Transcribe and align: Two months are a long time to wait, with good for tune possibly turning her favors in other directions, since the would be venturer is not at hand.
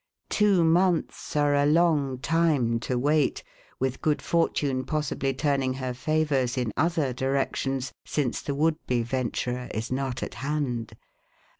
Two 0.29 0.63
months 0.63 1.35
are 1.35 1.53
a 1.53 1.67
long 1.67 2.17
time 2.17 2.79
to 2.79 2.97
wait, 2.97 3.43
with 3.79 4.01
good 4.01 4.19
for 4.19 4.49
tune 4.49 4.83
possibly 4.83 5.31
turning 5.31 5.75
her 5.75 5.93
favors 5.93 6.57
in 6.57 6.73
other 6.75 7.13
directions, 7.13 7.91
since 8.03 8.41
the 8.41 8.55
would 8.55 8.77
be 8.87 9.03
venturer 9.03 9.69
is 9.71 9.91
not 9.91 10.23
at 10.23 10.33
hand. 10.41 10.93